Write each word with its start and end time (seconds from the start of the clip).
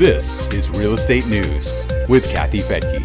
This 0.00 0.50
is 0.54 0.70
Real 0.70 0.94
Estate 0.94 1.26
News 1.26 1.86
with 2.08 2.26
Kathy 2.30 2.60
Fettke. 2.60 3.04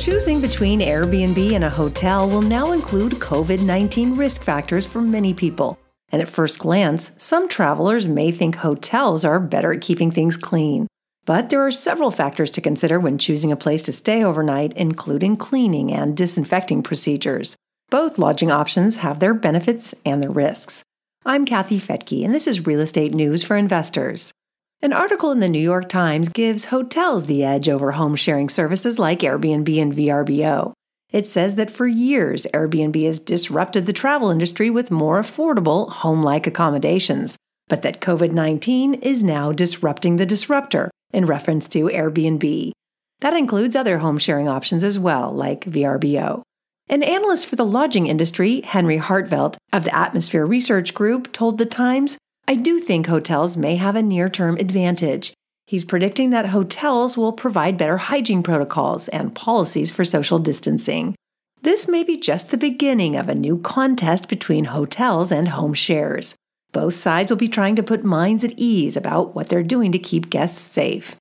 Choosing 0.00 0.40
between 0.40 0.80
Airbnb 0.80 1.52
and 1.52 1.64
a 1.64 1.68
hotel 1.68 2.26
will 2.26 2.40
now 2.40 2.72
include 2.72 3.12
COVID 3.16 3.60
19 3.62 4.16
risk 4.16 4.44
factors 4.44 4.86
for 4.86 5.02
many 5.02 5.34
people. 5.34 5.78
And 6.10 6.22
at 6.22 6.30
first 6.30 6.58
glance, 6.58 7.12
some 7.18 7.50
travelers 7.50 8.08
may 8.08 8.32
think 8.32 8.56
hotels 8.56 9.26
are 9.26 9.38
better 9.38 9.74
at 9.74 9.82
keeping 9.82 10.10
things 10.10 10.38
clean. 10.38 10.86
But 11.26 11.50
there 11.50 11.60
are 11.60 11.70
several 11.70 12.10
factors 12.10 12.50
to 12.52 12.62
consider 12.62 12.98
when 12.98 13.18
choosing 13.18 13.52
a 13.52 13.56
place 13.56 13.82
to 13.82 13.92
stay 13.92 14.24
overnight, 14.24 14.72
including 14.72 15.36
cleaning 15.36 15.92
and 15.92 16.16
disinfecting 16.16 16.82
procedures. 16.82 17.56
Both 17.90 18.18
lodging 18.18 18.50
options 18.50 18.96
have 19.04 19.18
their 19.18 19.34
benefits 19.34 19.94
and 20.06 20.22
their 20.22 20.30
risks. 20.30 20.82
I'm 21.26 21.44
Kathy 21.44 21.78
Fettke, 21.78 22.24
and 22.24 22.34
this 22.34 22.46
is 22.46 22.64
Real 22.64 22.80
Estate 22.80 23.12
News 23.12 23.42
for 23.42 23.54
Investors. 23.54 24.32
An 24.80 24.94
article 24.94 25.30
in 25.30 25.40
the 25.40 25.50
New 25.50 25.60
York 25.60 25.86
Times 25.86 26.30
gives 26.30 26.64
hotels 26.66 27.26
the 27.26 27.44
edge 27.44 27.68
over 27.68 27.92
home 27.92 28.16
sharing 28.16 28.48
services 28.48 28.98
like 28.98 29.20
Airbnb 29.20 29.82
and 29.82 29.94
VRBO. 29.94 30.72
It 31.10 31.26
says 31.26 31.56
that 31.56 31.70
for 31.70 31.86
years, 31.86 32.46
Airbnb 32.54 33.04
has 33.04 33.18
disrupted 33.18 33.84
the 33.84 33.92
travel 33.92 34.30
industry 34.30 34.70
with 34.70 34.90
more 34.90 35.20
affordable, 35.20 35.90
home 35.90 36.22
like 36.22 36.46
accommodations, 36.46 37.36
but 37.68 37.82
that 37.82 38.00
COVID 38.00 38.32
19 38.32 38.94
is 38.94 39.22
now 39.22 39.52
disrupting 39.52 40.16
the 40.16 40.24
disruptor, 40.24 40.90
in 41.12 41.26
reference 41.26 41.68
to 41.68 41.84
Airbnb. 41.84 42.72
That 43.20 43.34
includes 43.34 43.76
other 43.76 43.98
home 43.98 44.16
sharing 44.16 44.48
options 44.48 44.82
as 44.82 44.98
well, 44.98 45.30
like 45.30 45.66
VRBO. 45.66 46.40
An 46.90 47.04
analyst 47.04 47.46
for 47.46 47.54
the 47.54 47.64
lodging 47.64 48.08
industry, 48.08 48.62
Henry 48.62 48.98
Harteveldt 48.98 49.56
of 49.72 49.84
the 49.84 49.94
Atmosphere 49.94 50.44
Research 50.44 50.92
Group, 50.92 51.32
told 51.32 51.56
The 51.56 51.64
Times 51.64 52.18
I 52.48 52.56
do 52.56 52.80
think 52.80 53.06
hotels 53.06 53.56
may 53.56 53.76
have 53.76 53.94
a 53.94 54.02
near 54.02 54.28
term 54.28 54.56
advantage. 54.56 55.32
He's 55.68 55.84
predicting 55.84 56.30
that 56.30 56.46
hotels 56.46 57.16
will 57.16 57.32
provide 57.32 57.78
better 57.78 57.96
hygiene 57.98 58.42
protocols 58.42 59.06
and 59.06 59.36
policies 59.36 59.92
for 59.92 60.04
social 60.04 60.40
distancing. 60.40 61.14
This 61.62 61.86
may 61.86 62.02
be 62.02 62.16
just 62.16 62.50
the 62.50 62.56
beginning 62.56 63.14
of 63.14 63.28
a 63.28 63.36
new 63.36 63.58
contest 63.58 64.28
between 64.28 64.64
hotels 64.64 65.30
and 65.30 65.46
home 65.50 65.74
shares. 65.74 66.34
Both 66.72 66.94
sides 66.94 67.30
will 67.30 67.38
be 67.38 67.46
trying 67.46 67.76
to 67.76 67.84
put 67.84 68.02
minds 68.02 68.42
at 68.42 68.54
ease 68.56 68.96
about 68.96 69.36
what 69.36 69.48
they're 69.48 69.62
doing 69.62 69.92
to 69.92 69.98
keep 70.00 70.28
guests 70.28 70.60
safe. 70.60 71.14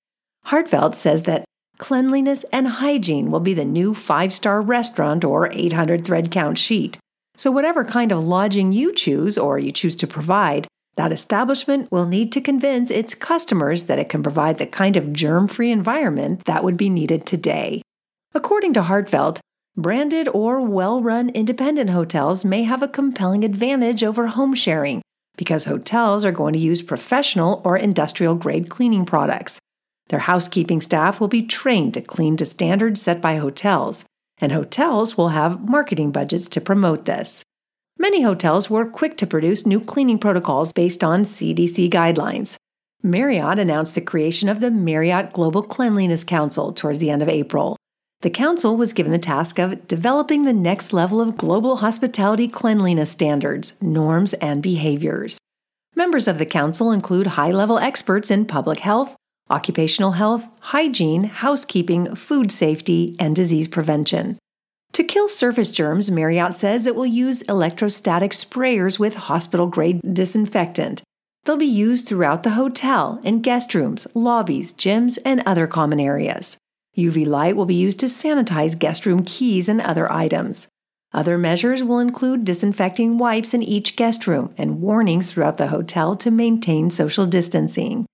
Harteveldt 0.47 0.95
says 0.95 1.23
that 1.23 1.45
cleanliness 1.79 2.45
and 2.51 2.67
hygiene 2.67 3.31
will 3.31 3.39
be 3.39 3.55
the 3.55 3.65
new 3.65 3.95
five 3.95 4.31
star 4.31 4.61
restaurant 4.61 5.25
or 5.25 5.51
800 5.51 6.05
thread 6.05 6.29
count 6.29 6.59
sheet. 6.59 6.99
So, 7.35 7.49
whatever 7.49 7.83
kind 7.83 8.11
of 8.11 8.23
lodging 8.23 8.71
you 8.71 8.93
choose 8.93 9.37
or 9.37 9.57
you 9.57 9.71
choose 9.71 9.95
to 9.95 10.07
provide, 10.07 10.67
that 10.97 11.11
establishment 11.11 11.89
will 11.91 12.05
need 12.05 12.31
to 12.33 12.41
convince 12.41 12.91
its 12.91 13.15
customers 13.15 13.85
that 13.85 13.97
it 13.97 14.09
can 14.09 14.21
provide 14.21 14.57
the 14.57 14.67
kind 14.67 14.97
of 14.97 15.13
germ 15.13 15.47
free 15.47 15.71
environment 15.71 16.43
that 16.45 16.63
would 16.63 16.75
be 16.75 16.89
needed 16.89 17.25
today. 17.25 17.81
According 18.35 18.73
to 18.73 18.81
Harteveldt, 18.81 19.39
branded 19.77 20.27
or 20.33 20.61
well 20.61 21.01
run 21.01 21.29
independent 21.29 21.91
hotels 21.91 22.43
may 22.43 22.63
have 22.63 22.83
a 22.83 22.87
compelling 22.87 23.45
advantage 23.45 24.03
over 24.03 24.27
home 24.27 24.53
sharing 24.53 25.01
because 25.37 25.63
hotels 25.63 26.25
are 26.25 26.33
going 26.33 26.51
to 26.51 26.59
use 26.59 26.81
professional 26.81 27.61
or 27.63 27.77
industrial 27.77 28.35
grade 28.35 28.69
cleaning 28.69 29.05
products. 29.05 29.57
Their 30.09 30.19
housekeeping 30.19 30.81
staff 30.81 31.19
will 31.19 31.27
be 31.27 31.43
trained 31.43 31.93
to 31.93 32.01
clean 32.01 32.35
to 32.37 32.45
standards 32.45 33.01
set 33.01 33.21
by 33.21 33.37
hotels, 33.37 34.05
and 34.39 34.51
hotels 34.51 35.17
will 35.17 35.29
have 35.29 35.67
marketing 35.69 36.11
budgets 36.11 36.49
to 36.49 36.61
promote 36.61 37.05
this. 37.05 37.43
Many 37.97 38.21
hotels 38.21 38.69
were 38.69 38.85
quick 38.85 39.17
to 39.17 39.27
produce 39.27 39.65
new 39.65 39.79
cleaning 39.79 40.19
protocols 40.19 40.71
based 40.71 41.03
on 41.03 41.23
CDC 41.23 41.89
guidelines. 41.89 42.55
Marriott 43.03 43.59
announced 43.59 43.95
the 43.95 44.01
creation 44.01 44.49
of 44.49 44.61
the 44.61 44.71
Marriott 44.71 45.31
Global 45.31 45.61
Cleanliness 45.61 46.23
Council 46.23 46.73
towards 46.73 46.99
the 46.99 47.09
end 47.09 47.21
of 47.21 47.29
April. 47.29 47.77
The 48.21 48.29
council 48.29 48.75
was 48.75 48.91
given 48.93 49.13
the 49.13 49.19
task 49.19 49.59
of 49.59 49.87
developing 49.87 50.43
the 50.43 50.53
next 50.53 50.91
level 50.91 51.21
of 51.21 51.37
global 51.37 51.77
hospitality 51.77 52.49
cleanliness 52.49 53.11
standards, 53.11 53.73
norms, 53.81 54.33
and 54.35 54.61
behaviors. 54.61 55.37
Members 55.95 56.27
of 56.27 56.37
the 56.37 56.45
council 56.45 56.91
include 56.91 57.27
high 57.27 57.51
level 57.51 57.79
experts 57.79 58.29
in 58.29 58.45
public 58.45 58.79
health, 58.79 59.15
occupational 59.49 60.13
health, 60.13 60.47
hygiene, 60.59 61.23
housekeeping, 61.25 62.15
food 62.15 62.51
safety, 62.51 63.15
and 63.19 63.35
disease 63.35 63.67
prevention. 63.67 64.37
To 64.93 65.03
kill 65.03 65.27
surface 65.27 65.71
germs, 65.71 66.09
Marriott 66.09 66.55
says 66.55 66.87
it 66.87 66.95
will 66.95 67.05
use 67.05 67.41
electrostatic 67.43 68.31
sprayers 68.31 68.99
with 68.99 69.15
hospital 69.15 69.67
grade 69.67 70.01
disinfectant. 70.13 71.03
They'll 71.45 71.57
be 71.57 71.65
used 71.65 72.07
throughout 72.07 72.43
the 72.43 72.51
hotel, 72.51 73.21
in 73.23 73.41
guest 73.41 73.73
rooms, 73.73 74.07
lobbies, 74.13 74.73
gyms, 74.73 75.17
and 75.23 75.41
other 75.45 75.67
common 75.67 75.99
areas. 75.99 76.57
UV 76.97 77.25
light 77.25 77.55
will 77.55 77.65
be 77.65 77.75
used 77.75 77.99
to 77.99 78.07
sanitize 78.07 78.77
guest 78.77 79.05
room 79.05 79.23
keys 79.23 79.69
and 79.69 79.79
other 79.79 80.11
items. 80.11 80.67
Other 81.13 81.37
measures 81.37 81.83
will 81.83 81.99
include 81.99 82.45
disinfecting 82.45 83.17
wipes 83.17 83.53
in 83.53 83.63
each 83.63 83.95
guest 83.95 84.27
room 84.27 84.53
and 84.57 84.81
warnings 84.81 85.31
throughout 85.31 85.57
the 85.57 85.67
hotel 85.67 86.15
to 86.17 86.29
maintain 86.29 86.89
social 86.89 87.25
distancing. 87.25 88.05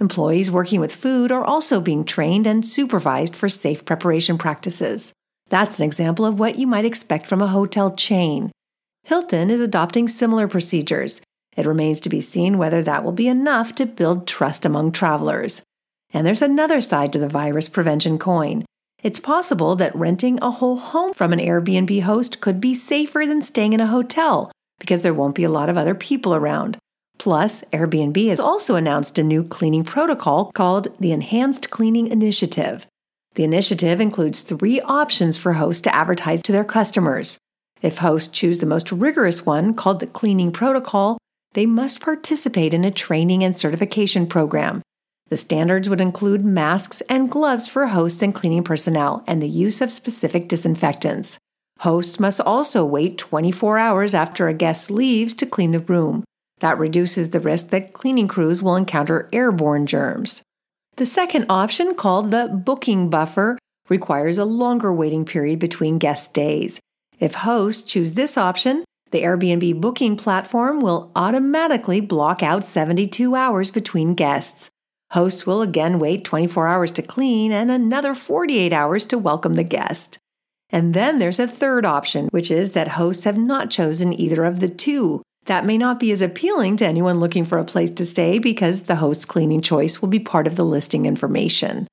Employees 0.00 0.50
working 0.50 0.80
with 0.80 0.94
food 0.94 1.30
are 1.30 1.44
also 1.44 1.78
being 1.78 2.04
trained 2.04 2.46
and 2.46 2.66
supervised 2.66 3.36
for 3.36 3.50
safe 3.50 3.84
preparation 3.84 4.38
practices. 4.38 5.12
That's 5.50 5.78
an 5.78 5.84
example 5.84 6.24
of 6.24 6.38
what 6.38 6.56
you 6.56 6.66
might 6.66 6.86
expect 6.86 7.26
from 7.26 7.42
a 7.42 7.48
hotel 7.48 7.94
chain. 7.94 8.50
Hilton 9.02 9.50
is 9.50 9.60
adopting 9.60 10.08
similar 10.08 10.48
procedures. 10.48 11.20
It 11.54 11.66
remains 11.66 12.00
to 12.00 12.08
be 12.08 12.22
seen 12.22 12.56
whether 12.56 12.82
that 12.82 13.04
will 13.04 13.12
be 13.12 13.28
enough 13.28 13.74
to 13.74 13.84
build 13.84 14.26
trust 14.26 14.64
among 14.64 14.92
travelers. 14.92 15.60
And 16.14 16.26
there's 16.26 16.42
another 16.42 16.80
side 16.80 17.12
to 17.12 17.18
the 17.18 17.28
virus 17.28 17.68
prevention 17.68 18.18
coin. 18.18 18.64
It's 19.02 19.20
possible 19.20 19.76
that 19.76 19.94
renting 19.94 20.38
a 20.40 20.50
whole 20.50 20.76
home 20.76 21.12
from 21.12 21.32
an 21.34 21.38
Airbnb 21.40 22.02
host 22.02 22.40
could 22.40 22.60
be 22.60 22.74
safer 22.74 23.26
than 23.26 23.42
staying 23.42 23.74
in 23.74 23.80
a 23.80 23.86
hotel 23.86 24.50
because 24.78 25.02
there 25.02 25.14
won't 25.14 25.34
be 25.34 25.44
a 25.44 25.50
lot 25.50 25.68
of 25.68 25.76
other 25.76 25.94
people 25.94 26.34
around. 26.34 26.78
Plus, 27.20 27.62
Airbnb 27.64 28.30
has 28.30 28.40
also 28.40 28.76
announced 28.76 29.18
a 29.18 29.22
new 29.22 29.44
cleaning 29.44 29.84
protocol 29.84 30.50
called 30.54 30.88
the 31.00 31.12
Enhanced 31.12 31.68
Cleaning 31.68 32.06
Initiative. 32.06 32.86
The 33.34 33.44
initiative 33.44 34.00
includes 34.00 34.40
three 34.40 34.80
options 34.80 35.36
for 35.36 35.52
hosts 35.52 35.82
to 35.82 35.94
advertise 35.94 36.40
to 36.44 36.52
their 36.52 36.64
customers. 36.64 37.36
If 37.82 37.98
hosts 37.98 38.30
choose 38.30 38.56
the 38.56 38.64
most 38.64 38.90
rigorous 38.90 39.44
one, 39.44 39.74
called 39.74 40.00
the 40.00 40.06
Cleaning 40.06 40.50
Protocol, 40.50 41.18
they 41.52 41.66
must 41.66 42.00
participate 42.00 42.72
in 42.72 42.86
a 42.86 42.90
training 42.90 43.44
and 43.44 43.54
certification 43.54 44.26
program. 44.26 44.80
The 45.28 45.36
standards 45.36 45.90
would 45.90 46.00
include 46.00 46.42
masks 46.42 47.02
and 47.02 47.30
gloves 47.30 47.68
for 47.68 47.88
hosts 47.88 48.22
and 48.22 48.34
cleaning 48.34 48.64
personnel 48.64 49.24
and 49.26 49.42
the 49.42 49.48
use 49.48 49.82
of 49.82 49.92
specific 49.92 50.48
disinfectants. 50.48 51.36
Hosts 51.80 52.18
must 52.18 52.40
also 52.40 52.82
wait 52.82 53.18
24 53.18 53.76
hours 53.76 54.14
after 54.14 54.48
a 54.48 54.54
guest 54.54 54.90
leaves 54.90 55.34
to 55.34 55.44
clean 55.44 55.72
the 55.72 55.80
room. 55.80 56.24
That 56.60 56.78
reduces 56.78 57.30
the 57.30 57.40
risk 57.40 57.68
that 57.70 57.92
cleaning 57.92 58.28
crews 58.28 58.62
will 58.62 58.76
encounter 58.76 59.28
airborne 59.32 59.86
germs. 59.86 60.42
The 60.96 61.06
second 61.06 61.46
option, 61.48 61.94
called 61.94 62.30
the 62.30 62.48
booking 62.48 63.10
buffer, 63.10 63.58
requires 63.88 64.38
a 64.38 64.44
longer 64.44 64.92
waiting 64.92 65.24
period 65.24 65.58
between 65.58 65.98
guest 65.98 66.32
days. 66.32 66.78
If 67.18 67.34
hosts 67.34 67.82
choose 67.82 68.12
this 68.12 68.38
option, 68.38 68.84
the 69.10 69.22
Airbnb 69.22 69.80
booking 69.80 70.16
platform 70.16 70.80
will 70.80 71.10
automatically 71.16 72.00
block 72.00 72.42
out 72.42 72.64
72 72.64 73.34
hours 73.34 73.70
between 73.70 74.14
guests. 74.14 74.70
Hosts 75.10 75.44
will 75.44 75.62
again 75.62 75.98
wait 75.98 76.24
24 76.24 76.68
hours 76.68 76.92
to 76.92 77.02
clean 77.02 77.50
and 77.50 77.70
another 77.70 78.14
48 78.14 78.72
hours 78.72 79.04
to 79.06 79.18
welcome 79.18 79.54
the 79.54 79.64
guest. 79.64 80.18
And 80.70 80.94
then 80.94 81.18
there's 81.18 81.40
a 81.40 81.48
third 81.48 81.84
option, 81.84 82.28
which 82.28 82.50
is 82.50 82.72
that 82.72 82.88
hosts 82.88 83.24
have 83.24 83.36
not 83.36 83.70
chosen 83.70 84.18
either 84.18 84.44
of 84.44 84.60
the 84.60 84.68
two. 84.68 85.22
That 85.50 85.66
may 85.66 85.78
not 85.78 85.98
be 85.98 86.12
as 86.12 86.22
appealing 86.22 86.76
to 86.76 86.86
anyone 86.86 87.18
looking 87.18 87.44
for 87.44 87.58
a 87.58 87.64
place 87.64 87.90
to 87.90 88.06
stay 88.06 88.38
because 88.38 88.82
the 88.82 88.94
host's 88.94 89.24
cleaning 89.24 89.62
choice 89.62 90.00
will 90.00 90.08
be 90.08 90.20
part 90.20 90.46
of 90.46 90.54
the 90.54 90.64
listing 90.64 91.06
information. 91.06 91.88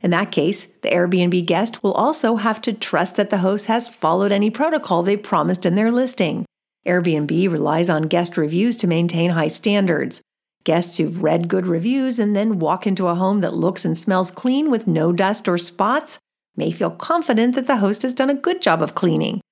In 0.00 0.10
that 0.12 0.32
case, 0.32 0.66
the 0.80 0.88
Airbnb 0.88 1.44
guest 1.44 1.82
will 1.82 1.92
also 1.92 2.36
have 2.36 2.62
to 2.62 2.72
trust 2.72 3.16
that 3.16 3.28
the 3.28 3.44
host 3.44 3.66
has 3.66 3.86
followed 3.86 4.32
any 4.32 4.48
protocol 4.48 5.02
they 5.02 5.18
promised 5.18 5.66
in 5.66 5.74
their 5.74 5.92
listing. 5.92 6.46
Airbnb 6.86 7.52
relies 7.52 7.90
on 7.90 8.04
guest 8.04 8.38
reviews 8.38 8.78
to 8.78 8.86
maintain 8.86 9.32
high 9.32 9.48
standards. 9.48 10.22
Guests 10.64 10.96
who've 10.96 11.22
read 11.22 11.48
good 11.48 11.66
reviews 11.66 12.18
and 12.18 12.34
then 12.34 12.58
walk 12.58 12.86
into 12.86 13.08
a 13.08 13.14
home 13.14 13.42
that 13.42 13.52
looks 13.52 13.84
and 13.84 13.98
smells 13.98 14.30
clean 14.30 14.70
with 14.70 14.86
no 14.86 15.12
dust 15.12 15.46
or 15.46 15.58
spots 15.58 16.18
may 16.56 16.70
feel 16.70 16.90
confident 16.90 17.56
that 17.56 17.66
the 17.66 17.76
host 17.76 18.00
has 18.00 18.14
done 18.14 18.30
a 18.30 18.34
good 18.34 18.62
job 18.62 18.80
of 18.80 18.94
cleaning. 18.94 19.42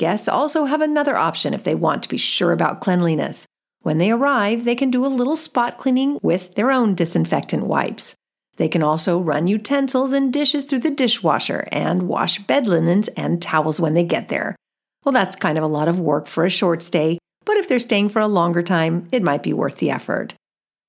Guests 0.00 0.28
also 0.28 0.64
have 0.64 0.80
another 0.80 1.14
option 1.14 1.52
if 1.52 1.62
they 1.62 1.74
want 1.74 2.02
to 2.02 2.08
be 2.08 2.16
sure 2.16 2.52
about 2.52 2.80
cleanliness. 2.80 3.44
When 3.82 3.98
they 3.98 4.10
arrive, 4.10 4.64
they 4.64 4.74
can 4.74 4.90
do 4.90 5.04
a 5.04 5.08
little 5.08 5.36
spot 5.36 5.76
cleaning 5.76 6.18
with 6.22 6.54
their 6.54 6.72
own 6.72 6.94
disinfectant 6.94 7.66
wipes. 7.66 8.14
They 8.56 8.66
can 8.66 8.82
also 8.82 9.18
run 9.18 9.46
utensils 9.46 10.14
and 10.14 10.32
dishes 10.32 10.64
through 10.64 10.78
the 10.78 10.90
dishwasher 10.90 11.68
and 11.70 12.08
wash 12.08 12.38
bed 12.38 12.66
linens 12.66 13.08
and 13.08 13.42
towels 13.42 13.78
when 13.78 13.92
they 13.92 14.02
get 14.02 14.28
there. 14.28 14.56
Well, 15.04 15.12
that's 15.12 15.36
kind 15.36 15.58
of 15.58 15.64
a 15.64 15.74
lot 15.78 15.86
of 15.86 16.00
work 16.00 16.26
for 16.26 16.46
a 16.46 16.50
short 16.50 16.80
stay, 16.80 17.18
but 17.44 17.58
if 17.58 17.68
they're 17.68 17.78
staying 17.78 18.08
for 18.08 18.20
a 18.20 18.26
longer 18.26 18.62
time, 18.62 19.06
it 19.12 19.22
might 19.22 19.42
be 19.42 19.52
worth 19.52 19.76
the 19.76 19.90
effort. 19.90 20.32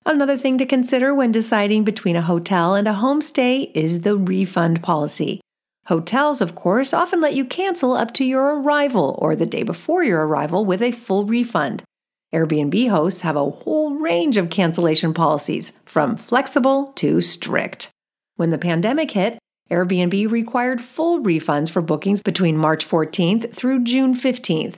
Another 0.06 0.38
thing 0.38 0.58
to 0.58 0.66
consider 0.66 1.14
when 1.14 1.34
deciding 1.34 1.84
between 1.84 2.16
a 2.16 2.22
hotel 2.22 2.76
and 2.76 2.88
a 2.88 2.94
homestay 2.94 3.72
is 3.76 4.04
the 4.04 4.16
refund 4.16 4.82
policy. 4.82 5.42
Hotels, 5.92 6.40
of 6.40 6.56
course, 6.56 6.94
often 6.94 7.20
let 7.20 7.34
you 7.34 7.44
cancel 7.44 7.92
up 7.92 8.14
to 8.14 8.24
your 8.24 8.62
arrival 8.62 9.14
or 9.22 9.36
the 9.36 9.46
day 9.46 9.62
before 9.62 10.06
your 10.06 10.26
arrival 10.26 10.64
with 10.64 10.82
a 10.82 10.94
full 10.94 11.26
refund. 11.26 11.84
Airbnb 12.34 12.90
hosts 12.90 13.20
have 13.24 13.36
a 13.36 13.50
whole 13.50 13.96
range 13.96 14.38
of 14.38 14.50
cancellation 14.50 15.14
policies, 15.14 15.74
from 15.84 16.16
flexible 16.16 16.94
to 16.94 17.20
strict. 17.20 17.90
When 18.38 18.52
the 18.52 18.58
pandemic 18.58 19.12
hit, 19.12 19.38
Airbnb 19.70 20.32
required 20.32 20.80
full 20.80 21.20
refunds 21.20 21.70
for 21.70 21.82
bookings 21.82 22.22
between 22.22 22.56
March 22.56 22.88
14th 22.88 23.54
through 23.54 23.84
June 23.84 24.16
15th. 24.16 24.76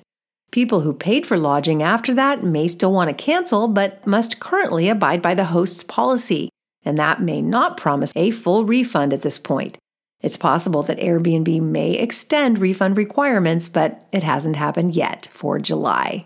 People 0.52 0.80
who 0.80 0.94
paid 0.94 1.28
for 1.28 1.38
lodging 1.38 1.84
after 1.84 2.16
that 2.16 2.44
may 2.44 2.68
still 2.68 2.92
want 2.92 3.16
to 3.16 3.24
cancel, 3.24 3.68
but 3.68 4.08
must 4.08 4.40
currently 4.40 4.90
abide 4.90 5.22
by 5.22 5.36
the 5.36 5.46
host's 5.46 5.84
policy, 5.84 6.50
and 6.84 6.98
that 6.98 7.22
may 7.22 7.40
not 7.40 7.78
promise 7.78 8.12
a 8.16 8.32
full 8.32 8.66
refund 8.66 9.14
at 9.14 9.22
this 9.22 9.38
point. 9.38 9.78
It's 10.24 10.38
possible 10.38 10.82
that 10.84 11.00
Airbnb 11.00 11.62
may 11.62 11.92
extend 11.92 12.58
refund 12.58 12.98
requirements, 12.98 13.68
but 13.68 14.08
it 14.14 14.24
hasn't 14.24 14.56
happened 14.56 14.96
yet 14.96 15.28
for 15.32 15.60
July. 15.60 16.26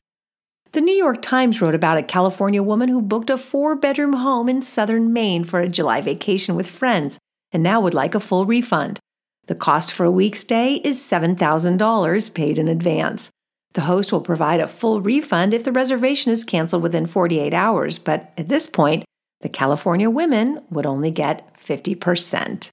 The 0.73 0.81
New 0.81 0.93
York 0.93 1.23
Times 1.23 1.59
wrote 1.59 1.73
about 1.73 1.97
a 1.97 2.03
California 2.03 2.61
woman 2.61 2.89
who 2.89 3.01
booked 3.01 3.31
a 3.31 3.37
four 3.37 3.75
bedroom 3.75 4.13
home 4.13 4.47
in 4.47 4.61
southern 4.61 5.11
Maine 5.11 5.43
for 5.43 5.59
a 5.59 5.67
July 5.67 6.01
vacation 6.01 6.55
with 6.55 6.69
friends 6.69 7.17
and 7.51 7.63
now 7.63 7.81
would 7.81 7.95
like 7.95 8.13
a 8.13 8.19
full 8.19 8.45
refund. 8.45 8.99
The 9.47 9.55
cost 9.55 9.91
for 9.91 10.05
a 10.05 10.11
week's 10.11 10.41
stay 10.41 10.75
is 10.83 10.99
$7,000 10.99 12.33
paid 12.33 12.59
in 12.59 12.67
advance. 12.67 13.31
The 13.73 13.81
host 13.81 14.11
will 14.11 14.21
provide 14.21 14.59
a 14.59 14.67
full 14.67 15.01
refund 15.01 15.53
if 15.53 15.63
the 15.63 15.71
reservation 15.71 16.31
is 16.31 16.43
canceled 16.43 16.83
within 16.83 17.05
48 17.05 17.53
hours, 17.53 17.97
but 17.97 18.33
at 18.37 18.49
this 18.49 18.67
point, 18.67 19.05
the 19.41 19.49
California 19.49 20.09
women 20.09 20.61
would 20.69 20.85
only 20.85 21.11
get 21.11 21.57
50%. 21.57 22.69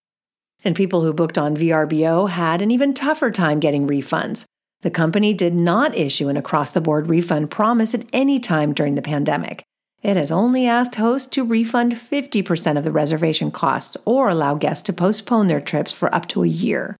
And 0.64 0.74
people 0.74 1.02
who 1.02 1.12
booked 1.12 1.36
on 1.36 1.56
VRBO 1.56 2.28
had 2.30 2.62
an 2.62 2.70
even 2.70 2.94
tougher 2.94 3.30
time 3.30 3.60
getting 3.60 3.86
refunds. 3.86 4.44
The 4.80 4.90
company 4.90 5.32
did 5.32 5.54
not 5.54 5.96
issue 5.96 6.28
an 6.28 6.36
across 6.36 6.70
the 6.70 6.80
board 6.80 7.08
refund 7.08 7.50
promise 7.50 7.94
at 7.94 8.06
any 8.12 8.40
time 8.40 8.72
during 8.72 8.94
the 8.94 9.02
pandemic. 9.02 9.62
It 10.02 10.16
has 10.18 10.30
only 10.30 10.66
asked 10.66 10.96
hosts 10.96 11.28
to 11.28 11.44
refund 11.44 11.94
50% 11.94 12.76
of 12.76 12.84
the 12.84 12.92
reservation 12.92 13.50
costs 13.50 13.96
or 14.04 14.28
allow 14.28 14.54
guests 14.54 14.82
to 14.82 14.92
postpone 14.92 15.46
their 15.46 15.60
trips 15.62 15.92
for 15.92 16.14
up 16.14 16.28
to 16.28 16.42
a 16.42 16.46
year. 16.46 16.96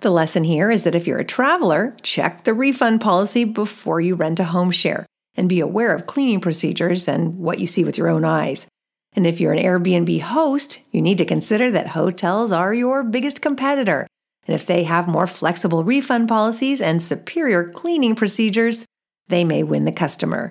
The 0.00 0.10
lesson 0.10 0.44
here 0.44 0.70
is 0.70 0.82
that 0.82 0.94
if 0.94 1.06
you're 1.06 1.18
a 1.18 1.24
traveler, 1.24 1.96
check 2.02 2.44
the 2.44 2.52
refund 2.52 3.00
policy 3.00 3.44
before 3.44 4.00
you 4.00 4.14
rent 4.14 4.40
a 4.40 4.44
home 4.44 4.70
share 4.70 5.06
and 5.34 5.48
be 5.48 5.60
aware 5.60 5.94
of 5.94 6.06
cleaning 6.06 6.40
procedures 6.40 7.08
and 7.08 7.38
what 7.38 7.58
you 7.58 7.66
see 7.66 7.84
with 7.84 7.96
your 7.96 8.08
own 8.08 8.24
eyes. 8.24 8.66
And 9.14 9.26
if 9.26 9.40
you're 9.40 9.52
an 9.52 9.62
Airbnb 9.62 10.22
host, 10.22 10.80
you 10.90 11.02
need 11.02 11.18
to 11.18 11.24
consider 11.24 11.70
that 11.70 11.88
hotels 11.88 12.52
are 12.52 12.72
your 12.72 13.02
biggest 13.02 13.42
competitor. 13.42 14.06
And 14.46 14.54
if 14.54 14.66
they 14.66 14.84
have 14.84 15.06
more 15.06 15.26
flexible 15.26 15.84
refund 15.84 16.28
policies 16.28 16.80
and 16.80 17.02
superior 17.02 17.70
cleaning 17.70 18.14
procedures, 18.14 18.86
they 19.28 19.44
may 19.44 19.62
win 19.62 19.84
the 19.84 19.92
customer. 19.92 20.50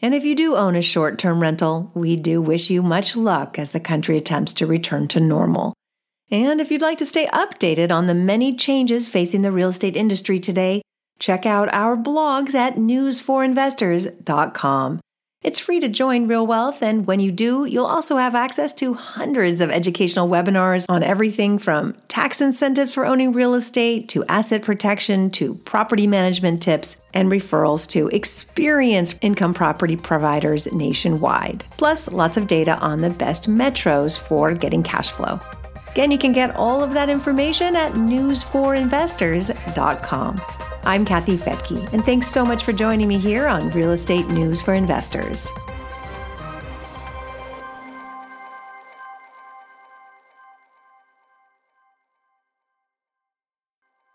And 0.00 0.14
if 0.14 0.24
you 0.24 0.34
do 0.34 0.56
own 0.56 0.74
a 0.76 0.82
short 0.82 1.18
term 1.18 1.40
rental, 1.40 1.90
we 1.94 2.16
do 2.16 2.40
wish 2.40 2.70
you 2.70 2.82
much 2.82 3.14
luck 3.16 3.58
as 3.58 3.72
the 3.72 3.80
country 3.80 4.16
attempts 4.16 4.54
to 4.54 4.66
return 4.66 5.08
to 5.08 5.20
normal. 5.20 5.74
And 6.30 6.60
if 6.60 6.70
you'd 6.70 6.82
like 6.82 6.98
to 6.98 7.06
stay 7.06 7.26
updated 7.28 7.90
on 7.90 8.06
the 8.06 8.14
many 8.14 8.54
changes 8.54 9.08
facing 9.08 9.40
the 9.42 9.52
real 9.52 9.70
estate 9.70 9.96
industry 9.96 10.38
today, 10.38 10.82
check 11.18 11.46
out 11.46 11.72
our 11.72 11.96
blogs 11.96 12.54
at 12.54 12.76
newsforinvestors.com. 12.76 15.00
It's 15.40 15.60
free 15.60 15.78
to 15.78 15.88
join 15.88 16.26
Real 16.26 16.44
Wealth, 16.44 16.82
and 16.82 17.06
when 17.06 17.20
you 17.20 17.30
do, 17.30 17.64
you'll 17.64 17.86
also 17.86 18.16
have 18.16 18.34
access 18.34 18.72
to 18.74 18.94
hundreds 18.94 19.60
of 19.60 19.70
educational 19.70 20.28
webinars 20.28 20.84
on 20.88 21.04
everything 21.04 21.60
from 21.60 21.94
tax 22.08 22.40
incentives 22.40 22.92
for 22.92 23.06
owning 23.06 23.30
real 23.30 23.54
estate 23.54 24.08
to 24.08 24.24
asset 24.24 24.62
protection 24.62 25.30
to 25.30 25.54
property 25.54 26.08
management 26.08 26.60
tips 26.60 26.96
and 27.14 27.30
referrals 27.30 27.88
to 27.90 28.08
experienced 28.08 29.16
income 29.22 29.54
property 29.54 29.94
providers 29.94 30.66
nationwide. 30.72 31.64
Plus, 31.76 32.10
lots 32.10 32.36
of 32.36 32.48
data 32.48 32.76
on 32.80 32.98
the 32.98 33.10
best 33.10 33.48
metros 33.48 34.18
for 34.18 34.52
getting 34.54 34.82
cash 34.82 35.12
flow. 35.12 35.38
Again, 35.92 36.10
you 36.10 36.18
can 36.18 36.32
get 36.32 36.56
all 36.56 36.82
of 36.82 36.92
that 36.94 37.08
information 37.08 37.76
at 37.76 37.92
newsforinvestors.com. 37.92 40.40
I'm 40.84 41.04
Kathy 41.04 41.36
Fettke, 41.36 41.92
and 41.92 42.04
thanks 42.04 42.26
so 42.26 42.44
much 42.44 42.64
for 42.64 42.72
joining 42.72 43.08
me 43.08 43.18
here 43.18 43.46
on 43.46 43.70
Real 43.70 43.92
Estate 43.92 44.28
News 44.28 44.62
for 44.62 44.74
Investors. 44.74 45.48